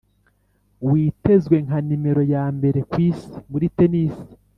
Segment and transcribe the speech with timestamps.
[0.89, 4.15] Witezwe nka nimero ya mbere ku isi muri tennis